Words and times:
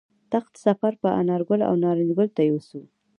تخت 0.31 0.53
سفر 0.65 0.93
به 1.01 1.09
انارګل 1.21 1.61
او 1.69 1.73
نارنج 1.83 2.11
ګل 2.17 2.29
ته 2.35 2.41
یوسو 2.49 2.79